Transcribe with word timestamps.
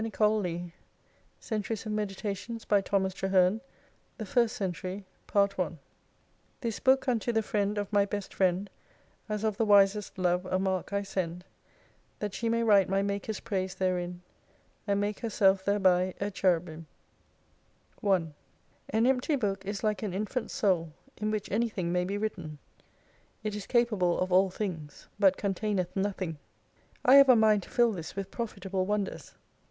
XXX 0.00 0.72
CENTURIES 1.40 1.84
OF 1.84 1.92
MEDITATIONS 1.92 2.64
[Author's 2.70 2.76
inscription 3.12 3.34
on 3.34 3.60
the 4.16 4.24
first 4.24 4.58
leaf 4.58 4.68
of 4.70 4.72
♦•Centuries 4.72 4.96
of 5.28 5.34
Meditations"] 5.34 5.78
This 6.62 6.80
book 6.80 7.06
unto 7.06 7.32
the 7.32 7.42
friend 7.42 7.76
of 7.76 7.92
my 7.92 8.06
best 8.06 8.32
friend 8.32 8.70
As 9.28 9.44
of 9.44 9.58
the 9.58 9.66
wisest 9.66 10.16
Love 10.16 10.46
a 10.46 10.58
mark 10.58 10.94
I 10.94 11.02
send, 11.02 11.44
That 12.18 12.32
she 12.32 12.48
may 12.48 12.62
write 12.62 12.88
my 12.88 13.02
Maker's 13.02 13.40
prais 13.40 13.74
therin 13.76 14.20
And 14.86 15.02
make 15.02 15.20
her 15.20 15.28
self 15.28 15.66
therby 15.66 16.14
a 16.18 16.30
Cherubin. 16.30 16.86
THE 16.86 16.86
FIRST 17.96 18.00
CENTURY 18.00 18.08
1 18.08 18.34
AN 18.88 19.06
empty 19.06 19.36
book 19.36 19.66
is 19.66 19.84
like 19.84 20.02
an 20.02 20.14
infant's 20.14 20.54
soul, 20.54 20.94
in 21.18 21.30
which 21.30 21.52
anything 21.52 21.92
may 21.92 22.06
be 22.06 22.16
written. 22.16 22.56
It 23.44 23.54
is 23.54 23.66
capable 23.66 24.18
of 24.18 24.32
all 24.32 24.48
things, 24.48 25.08
but 25.18 25.36
containeth 25.36 25.94
nothing. 25.94 26.38
I 27.04 27.16
have 27.16 27.28
a 27.28 27.36
mind 27.36 27.64
to 27.64 27.68
fill 27.68 27.92
this 27.92 28.14
witl 28.14 28.30
profitable 28.30 28.86
wonders. 28.86 29.34